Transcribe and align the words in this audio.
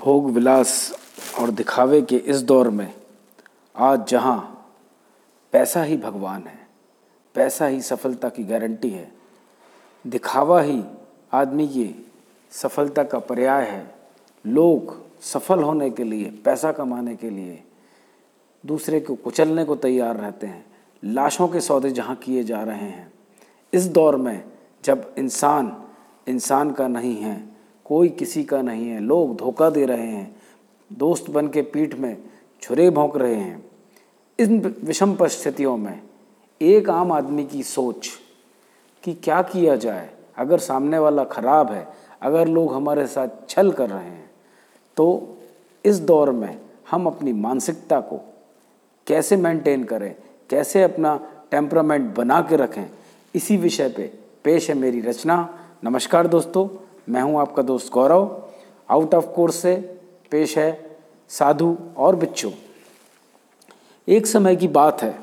भोग 0.00 0.30
विलास 0.30 0.92
और 1.40 1.50
दिखावे 1.50 2.00
के 2.02 2.16
इस 2.16 2.42
दौर 2.42 2.68
में 2.68 2.92
आज 3.76 4.06
जहाँ 4.08 4.38
पैसा 5.52 5.82
ही 5.82 5.96
भगवान 5.96 6.42
है, 6.42 6.58
पैसा 7.34 7.66
ही 7.66 7.80
सफलता 7.80 8.28
की 8.28 8.44
गारंटी 8.44 8.90
है, 8.90 9.10
दिखावा 10.06 10.60
ही 10.60 10.82
आदमी 11.32 11.66
की 11.68 12.06
सफलता 12.52 13.02
का 13.02 13.18
पर्याय 13.18 13.64
है, 13.64 13.94
लोग 14.46 14.96
सफल 15.22 15.62
होने 15.62 15.90
के 15.90 16.04
लिए, 16.04 16.30
पैसा 16.44 16.72
कमाने 16.72 17.16
के 17.16 17.30
लिए 17.30 17.62
दूसरे 18.64 19.00
को 19.00 19.14
कुचलने 19.14 19.64
को 19.64 19.76
तैयार 19.76 20.16
रहते 20.16 20.46
हैं, 20.46 20.64
लाशों 21.04 21.48
के 21.48 21.60
सौदे 21.60 21.90
जहाँ 21.90 22.16
किए 22.16 22.44
जा 22.44 22.62
रहे 22.62 22.76
हैं। 22.76 23.12
इस 23.72 23.86
दौर 23.88 24.16
में 24.16 24.42
जब 24.84 25.14
इंसान 25.18 25.76
इंसान 26.28 26.70
का 26.72 26.88
नहीं 26.88 27.16
है 27.16 27.50
कोई 27.90 28.08
किसी 28.08 28.42
का 28.44 28.60
नहीं 28.62 28.88
है। 28.88 29.00
लोग 29.00 29.36
धोखा 29.36 29.68
दे 29.70 29.84
रहे 29.86 30.06
हैं। 30.06 30.36
दोस्त 30.92 31.30
बन 31.30 31.48
के 31.48 31.62
पीठ 31.62 31.94
में 31.94 32.16
छुरे 32.62 32.88
भोंक 32.90 33.16
रहे 33.16 33.34
हैं। 33.34 33.62
इन 34.38 34.74
विषम 34.84 35.14
परिस्थितियों 35.14 35.76
में 35.76 36.00
एक 36.60 36.90
आम 36.90 37.12
आदमी 37.12 37.44
की 37.44 37.62
सोच 37.62 38.08
कि 39.02 39.14
क्या 39.14 39.40
किया 39.42 39.76
जाए? 39.76 40.08
अगर 40.38 40.58
सामने 40.58 40.98
वाला 40.98 41.24
खराब 41.24 41.72
है, 41.72 41.86
अगर 42.22 42.48
लोग 42.48 42.74
हमारे 42.74 43.06
साथ 43.06 43.28
छल 43.48 43.72
कर 43.72 43.90
रहे 43.90 44.04
हैं 44.04 44.30
तो 44.96 45.36
इस 45.84 45.98
दौर 46.00 46.30
में 46.32 46.58
हम 46.90 47.06
अपनी 47.06 47.32
मानसिकता 47.32 48.00
को 48.00 48.20
कैसे 49.06 49.36
मेंटेन 49.36 49.84
करें? 49.84 50.14
कैसे 50.50 50.82
अपना 50.82 51.16
टेम्परामेंट 51.50 52.14
बना 52.14 52.40
के 52.40 52.56
रखें? 52.56 52.90
इसी 53.34 53.56
विषय 53.56 53.88
पे 53.88 54.12
पेश 54.44 54.68
है 54.70 54.76
मेरी 54.78 55.00
रचना। 55.00 55.58
नमस्कार 55.84 56.26
दोस्तों। 56.26 56.68
मैं 57.10 57.22
हूँ 57.22 57.38
आपका 57.40 57.62
दोस्त 57.62 57.92
गौरव 57.92 58.42
आउट 58.88 59.14
ऑफ़ 59.14 59.26
कोर्स 59.26 59.56
से 59.56 59.74
पेश 60.30 60.56
है, 60.58 60.96
साधु 61.30 61.76
और 61.96 62.16
बिच्छू। 62.16 62.50
एक 64.08 64.26
समय 64.26 64.56
की 64.56 64.68
बात 64.68 65.02
है, 65.02 65.14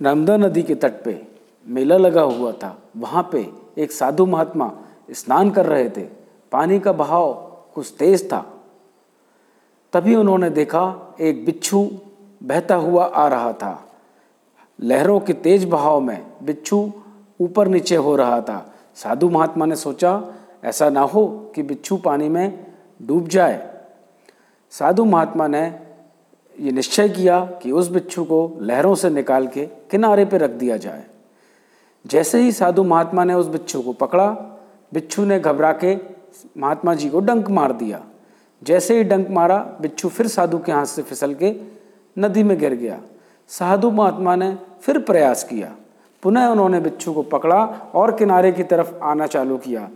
नर्मदा 0.00 0.36
नदी 0.36 0.62
के 0.62 0.74
तट 0.74 1.02
पे 1.04 1.20
मेला 1.66 1.96
लगा 1.96 2.22
हुआ 2.22 2.52
था, 2.52 2.76
वहाँ 2.96 3.28
पे 3.32 3.46
एक 3.78 3.92
साधु 3.92 4.26
महात्मा 4.26 4.72
स्नान 5.10 5.50
कर 5.50 5.66
रहे 5.66 5.88
थे, 5.88 6.04
पानी 6.52 6.78
का 6.80 6.92
बहाव 6.94 7.32
कुछ 7.74 7.94
तेज 7.98 8.28
था। 8.32 8.44
तभी 9.92 10.14
उन्होंने 10.16 10.50
देखा 10.50 11.16
एक 11.20 11.44
बिच्छू 11.44 11.88
बहता 12.42 12.74
हुआ 12.76 13.04
आ 13.04 13.26
रहा 13.28 13.52
था, 13.52 13.80
लहरों 14.78 15.20
के 15.20 15.32
तेज 15.34 15.64
बहाव 15.64 16.00
में 16.00 16.26
बिच्छू 16.42 16.90
ऊपर 17.40 17.68
नीचे 17.68 17.96
हो 17.96 18.16
रहा 18.16 18.40
था। 18.40 18.73
साधु 18.94 19.28
महात्मा 19.28 19.66
ने 19.66 19.76
सोचा, 19.76 20.22
ऐसा 20.64 20.90
ना 20.90 21.00
हो 21.00 21.52
कि 21.54 21.62
बिच्छू 21.62 21.96
पानी 21.96 22.28
में 22.28 22.66
डूब 23.02 23.28
जाए। 23.28 23.70
साधु 24.70 25.04
महात्मा 25.04 25.46
ने 25.46 25.80
ये 26.60 26.72
निश्चय 26.72 27.08
किया 27.08 27.40
कि 27.62 27.72
उस 27.72 27.88
बिच्छू 27.88 28.24
को 28.24 28.58
लहरों 28.60 28.94
से 28.94 29.10
निकाल 29.10 29.46
के 29.46 29.66
किनारे 29.66 30.24
पर 30.24 30.40
रख 30.40 30.50
दिया 30.50 30.76
जाए। 30.76 31.04
जैसे 32.06 32.40
ही 32.40 32.52
साधु 32.52 32.82
महात्मा 32.82 33.24
ने 33.24 33.34
उस 33.34 33.46
बिच्छू 33.46 33.80
को 33.80 33.92
पकड़ा, 33.92 34.30
बिच्छू 34.94 35.24
ने 35.24 35.40
घबरा 35.40 35.72
के 35.72 35.96
महात्मा 36.58 36.94
जी 36.94 37.08
को 37.08 37.20
डंक 37.20 37.50
मार 37.50 37.72
दिया। 37.72 38.04
जैसे 38.62 38.96
ही 38.96 39.04
डंक 39.04 39.30
मारा, 39.30 39.58
बिच्छू 39.80 40.08
फिर 40.08 40.26
साधु 40.28 40.58
के 40.58 40.72
हाथ 40.72 40.86
से 40.86 41.02
फिसल 41.02 41.34
के 41.34 41.54
नदी 42.18 42.42
में 42.42 42.58
गिर 42.58 42.74
गया। 42.74 43.00
साधु 43.48 43.90
महात्मा 43.90 44.36
ने 44.36 44.58
फिर 44.82 44.98
प्रयास 44.98 45.44
किया। 45.44 45.76
पुनः 46.24 46.46
उन्होंने 46.46 46.80
बिच्छू 46.80 47.12
को 47.12 47.22
पकड़ा 47.22 47.90
और 47.94 48.16
किनारे 48.16 48.52
की 48.52 48.62
तरफ़ 48.62 48.94
आना 49.02 49.26
चालू 49.26 49.56
किया। 49.56 49.90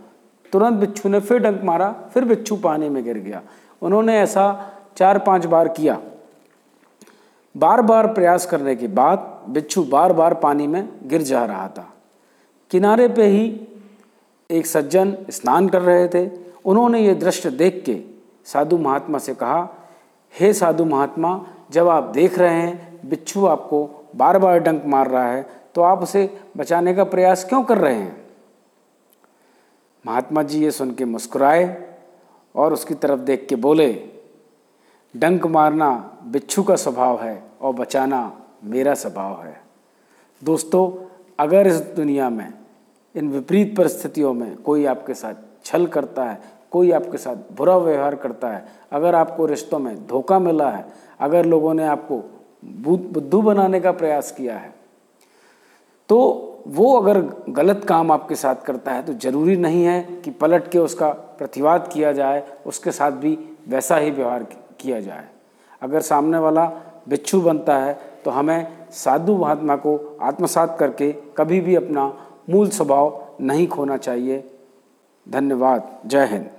तुरंत 0.51 0.73
बिच्छू 0.73 1.09
ने 1.09 1.19
फिर 1.19 1.39
डंक 1.39 1.61
मारा, 1.63 1.95
फिर 2.13 2.25
बिच्छू 2.25 2.55
पानी 2.55 2.89
में 2.89 3.03
गिर 3.03 3.17
गया। 3.17 3.41
उन्होंने 3.81 4.19
ऐसा 4.19 4.73
चार 4.97 5.19
पाँच 5.19 5.45
बार 5.45 5.67
किया। 5.67 5.99
बार 7.57 7.81
बार 7.81 8.07
प्रयास 8.07 8.45
करने 8.45 8.75
के 8.75 8.87
बाद 8.87 9.43
बिच्छू 9.49 9.83
बार 9.83 10.13
बार 10.13 10.33
पानी 10.33 10.67
में 10.67 10.89
गिर 11.03 11.21
जा 11.21 11.45
रहा 11.45 11.67
था। 11.67 11.93
किनारे 12.71 13.07
पे 13.07 13.23
ही 13.23 13.67
एक 14.51 14.67
सज्जन 14.67 15.17
स्नान 15.29 15.69
कर 15.69 15.81
रहे 15.81 16.07
थे। 16.07 16.29
उन्होंने 16.65 16.99
ये 16.99 17.15
दृश्य 17.15 17.49
देख 17.49 17.83
के 17.85 18.01
साधु 18.45 18.77
महात्मा 18.77 19.17
से 19.17 19.33
कहा, 19.33 19.69
हे 20.39 20.53
साधु 20.53 20.85
महात्मा, 20.85 21.45
जब 21.71 21.87
आप 21.87 22.03
देख 22.03 22.39
रहे 22.39 22.53
हैं, 22.53 22.99
बिच्छू 23.09 23.45
आपको 23.45 24.07
बार 24.15 24.37
बार 24.37 24.59
डंक 24.59 24.83
मार 24.85 25.07
रहा 25.07 25.31
है 25.31 25.58
तो 25.75 25.81
आप 25.81 26.03
उसे 26.03 26.39
बचाने 26.57 26.93
का 26.93 27.03
प्रयास 27.03 27.43
क्यों 27.43 27.63
कर 27.63 27.77
रहे 27.77 27.95
हैं? 27.95 28.25
महात्मा 30.05 30.43
जी 30.43 30.63
ये 30.63 30.71
सुन 30.71 30.91
के 30.91 31.05
मुस्कुराए 31.05 31.91
और 32.55 32.73
उसकी 32.73 32.93
तरफ़ 32.93 33.19
देख 33.19 33.47
के 33.49 33.55
बोले, 33.55 34.09
डंक 35.17 35.45
मारना 35.45 36.17
बिच्छू 36.23 36.63
का 36.63 36.75
स्वभाव 36.75 37.21
है 37.21 37.43
और 37.61 37.73
बचाना 37.73 38.41
मेरा 38.63 38.93
स्वभाव 38.93 39.43
है। 39.43 39.61
दोस्तों, 40.43 41.05
अगर 41.39 41.67
इस 41.67 41.75
दुनिया 41.75 42.29
में, 42.29 42.53
इन 43.15 43.29
विपरीत 43.29 43.75
परिस्थितियों 43.77 44.33
में 44.33 44.55
कोई 44.55 44.85
आपके 44.85 45.13
साथ 45.13 45.33
छल 45.65 45.87
करता 45.87 46.23
है, 46.23 46.41
कोई 46.71 46.91
आपके 46.91 47.17
साथ 47.17 47.35
बुरा 47.35 47.77
व्यवहार 47.77 48.15
करता 48.15 48.47
है, 48.47 48.67
अगर 48.91 49.15
आपको 49.15 49.45
रिश्तों 49.45 49.79
में 49.79 50.07
धोखा 50.07 50.39
मिला 50.39 50.69
है, 50.71 50.85
अगर 51.19 51.45
लोगों 51.45 51.73
ने 51.73 51.87
आपको 51.87 52.23
बुद्धू 52.65 53.41
बनाने 53.41 53.79
का 53.79 53.91
प्रयास 53.91 54.31
किया 54.31 54.57
है 54.57 54.78
तो 56.09 56.45
वो 56.67 56.93
अगर 56.93 57.21
गलत 57.49 57.83
काम 57.85 58.11
आपके 58.11 58.35
साथ 58.35 58.55
करता 58.65 58.91
है 58.91 59.03
तो 59.03 59.13
ज़रूरी 59.13 59.55
नहीं 59.57 59.83
है 59.83 60.01
कि 60.25 60.31
पलट 60.31 60.67
के 60.71 60.79
उसका 60.79 61.09
प्रतिवाद 61.37 61.89
किया 61.93 62.11
जाए, 62.11 62.43
उसके 62.65 62.91
साथ 62.91 63.11
भी 63.11 63.37
वैसा 63.67 63.97
ही 63.97 64.11
व्यवहार 64.11 64.43
किया 64.79 64.99
जाए। 65.01 65.27
अगर 65.81 66.01
सामने 66.01 66.37
वाला 66.37 66.65
बिच्छू 67.09 67.41
बनता 67.41 67.77
है 67.77 67.97
तो 68.25 68.31
हमें 68.31 68.67
साधु 68.93 69.37
महात्मा 69.37 69.75
को 69.75 69.97
आत्मसात 70.21 70.77
करके 70.79 71.11
कभी 71.37 71.59
भी 71.61 71.75
अपना 71.75 72.13
मूल 72.49 72.69
स्वभाव 72.69 73.25
नहीं 73.41 73.67
खोना 73.67 73.97
चाहिए। 73.97 74.43
धन्यवाद। 75.27 75.99
जय 76.05 76.25
हिंद। 76.25 76.49